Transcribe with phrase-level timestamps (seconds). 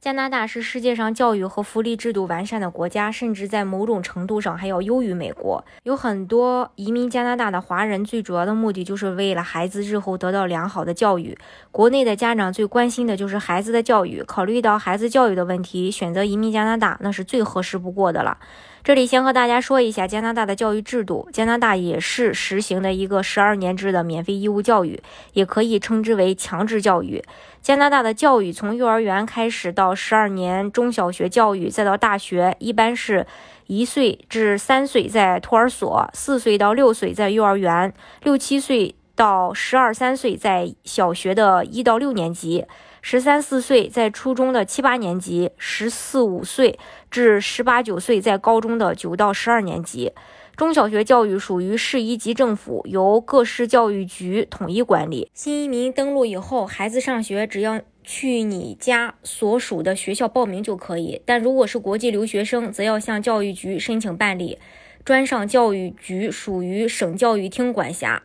[0.00, 5.62] 加拿大是世界上教育和福利制度完善的国家，甚至在某种程度上还要优于美国。
[5.82, 11.36] 有很多移民加拿大的华人，最主要的目的就是为了孩子日后得到良好的教育。
[11.70, 18.38] 国内的家长最关心的就是孩子的教育，考虑到孩子教育的问题，选择移民加拿大那是最合适不过的了。
[18.82, 21.28] 这里先和大家说一下加拿大的教育制度。
[21.32, 25.00] 加拿大也是实行的一个十二年制的免费义务教育，
[25.34, 27.22] 也可以称之为强制教育。
[27.60, 33.26] 加拿大的教育从幼儿园开始到十二年中小学教育，再到大学，一般是
[33.66, 42.64] 一岁至三岁在托儿所，四岁到六岁在幼儿园，六七岁到十二三岁在小学的一到六年级。
[43.02, 46.78] 十三四岁在初中的七八年级，十四五岁
[47.10, 50.14] 至十八九岁在高中的九到十二年级。
[50.56, 55.30] 中小学教育属于市一级政府，由各市教育局统一管理。
[55.34, 64.58] 新移民登陆以后，孩子上学只要去你家所属的学校报名就可以，但如果是国际留学生，则要向教育局申请办理。
[65.04, 68.22] 专上教育局属于省教育厅管辖，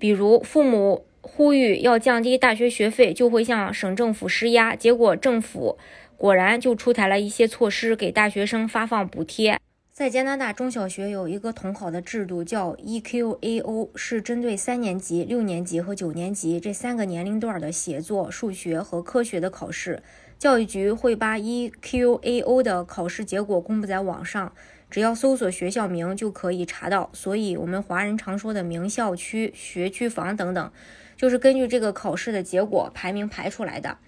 [0.00, 1.04] 比如父母。
[1.22, 4.74] 呼吁要降低大学学费，就会向省政府施压。
[4.74, 5.76] 结果政府
[6.16, 9.60] 果然就出台了一些措施，给大学生发放补贴。
[9.92, 20.02] 在加拿大中小学有一个统考的制度，叫 EQAO，是针对三年级、六年级和九年级这三个年龄段的写作、数学和科学的考试。
[20.40, 24.54] 教育局会把 EQAO 的考试结果公布在网上，
[24.90, 27.10] 只要搜索学校名就可以查到。
[27.12, 30.72] 所以，我们华人常说的名校区、学区房等等。
[31.14, 33.98] 就是根据这个考试的结果排名排出来的，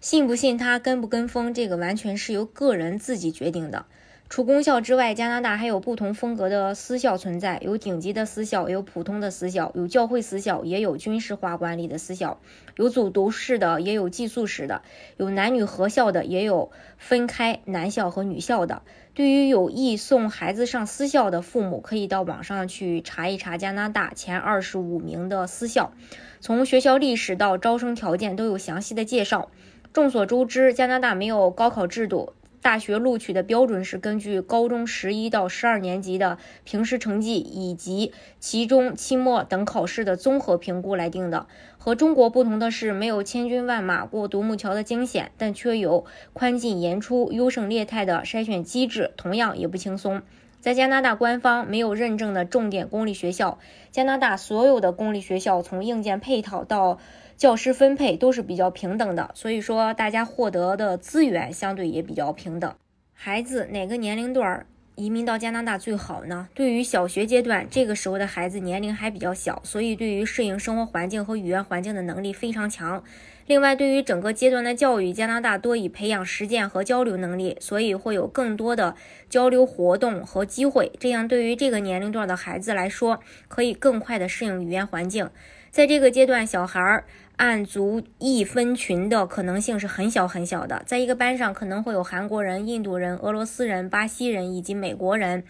[0.00, 3.86] 信不信他跟不跟风，这个完全是由个人自己决定的。
[4.32, 12.40] 除公校之外，加拿大还有不同风格的私校存在，有顶级的私校，有普通的私校，有教会私校，也有军事化管理的私校，
[12.76, 14.80] 有走读式的，也有寄宿式的，
[15.18, 18.80] 有男女合校的，也有分开男校和女校的。
[19.12, 25.92] 对于有意送孩子上私校的父母，可以到网上去查一查加拿大前二十五名的私校。
[26.40, 29.50] 从学校历史到招生条件都有详细的介绍。
[29.92, 32.32] 众所周知，加拿大没有高考制度，
[32.62, 41.48] 大学录取的标准是根据高中十一到十二年级的平时成绩以及期中、期末等考试的综合评估来定的。
[41.76, 50.22] 和中国不同的是，没有千军万马过独木桥的惊险，但却有宽进严出、优胜劣汰的筛选机制，同样也不轻松。
[50.60, 53.58] 在加拿大，官方没有认证的重点公立学校。
[53.90, 57.00] 加拿大所有的公立学校，从硬件配套到
[57.42, 62.72] 教师分配都是比较平等的，所以说大家获得的资源相对也比较平等。
[63.12, 64.64] 孩子哪个年龄段
[64.94, 66.46] 移民到加拿大最好呢？
[66.54, 73.02] 对于小学阶段，这个时候的孩子年龄还比较小，所以对于适应生活环境和语言环境的能力非常强。
[73.48, 78.94] 另外，对于整个阶段的教育，加拿大多以培养实践和交流能力，所以会有更多的
[79.28, 80.92] 交流活动和机会。
[81.00, 85.28] 这样，对于这个年龄段的孩子来说，可以更快的适应语言环境。
[85.72, 87.04] 在这个阶段，小孩儿
[87.36, 90.82] 按族裔分群的可能性是很小很小的。
[90.86, 95.44] 在一个班上，可能会有韩国人、印度人、俄罗斯人、巴西人以及美国人。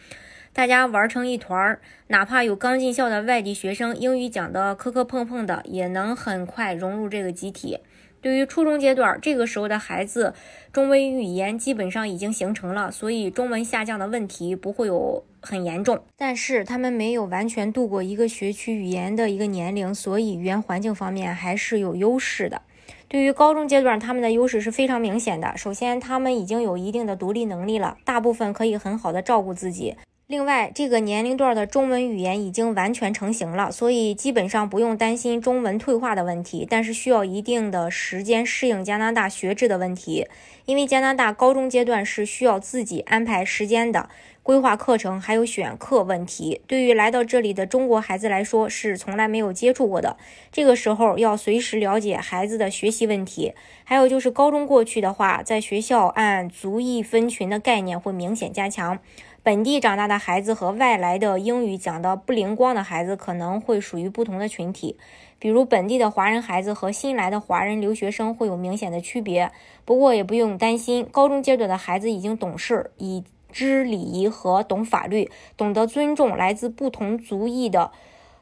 [0.55, 7.79] 大家玩成一团儿，哪怕有刚进校的外地学生，英语讲的磕磕碰碰的，也能很快融入这个集体。
[8.23, 10.33] 对于初中阶段，这个时候的孩子，
[10.73, 16.01] 中文语言基本上已经形成了，所以中文下降的问题不会有很严重。
[16.17, 22.63] 但是他们没有完全度过一个学区语言的一个年龄，所以语言环境方面还是有优势的。
[23.09, 25.55] 对于高中阶段，他们的优势是非常明显的。
[25.57, 29.97] 首先，他们已经有一定的独立能力了，大部分可以很好的照顾自己。
[30.33, 36.67] 另外，这个年龄段的中文语言已经完全成型了，所以基本上不用担心中文退化的问题。
[36.67, 40.27] 但是需要一定的时间适应加拿大学制的问题，
[40.65, 44.09] 因为加拿大高中阶段是需要自己安排时间的，
[44.43, 46.63] 规划课程还有选课问题。
[46.67, 50.17] 对于来到这里的中国孩子来说，是从来没有接触过的。
[50.51, 53.53] 这个时候要随时了解孩子的学习问题。
[53.85, 58.99] 还有就是高中过去的话，在学校按族裔分群的概念会明显加强。
[59.45, 64.97] 本地长大的孩子和外来的英语讲的不灵光的孩子可能会属于不同的群体，
[65.41, 69.51] 比如本地的华人孩子和新来的华人留学生会有明显的区别。
[69.85, 77.91] 不过也不用担心，高中阶段的孩子已经懂事，已知礼仪和懂法律，懂得尊重来自不同族裔的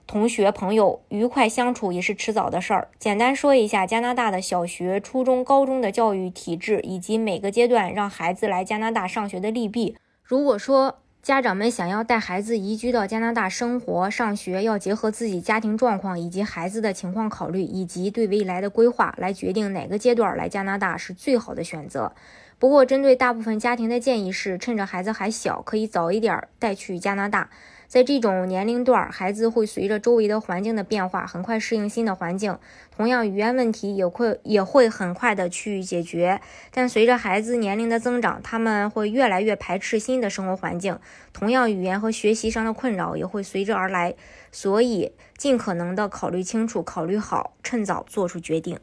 [0.06, 2.88] 同学朋友，愉快相处也是迟早的事儿。
[2.99, 9.97] 简单说一下加拿大的小学、初中、高中的教育体制，以及每个阶段让孩子来加拿大上学的利弊。
[10.30, 22.12] 如果说家长们想要带孩子移居到加拿大生活、上学，要结合自己家庭状况以及孩子的情况考虑，以及对未来的规划来决定哪个阶段来加拿大是最好的选择。
[22.60, 27.50] 不过，针对大部分家庭的建议是，趁着孩子还小，可以早一点带去加拿大。
[27.90, 32.56] 在这种年龄段，孩子会随着周围的环境的变化，很快适应新的环境。
[32.96, 36.40] 同样，语言问题也会也会很快的去解决。
[36.72, 41.00] 但随着孩子年龄的增长，他们会越来越排斥新的生活环境。
[41.32, 44.14] 同样，语言和学习上的困扰也会随之而来。
[44.52, 48.78] 所以，尽可能的考虑清楚，考虑好，趁早做出决定。